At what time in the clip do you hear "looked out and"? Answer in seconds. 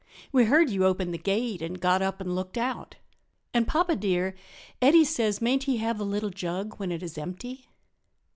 2.33-3.67